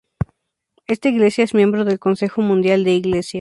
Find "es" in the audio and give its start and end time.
1.43-1.53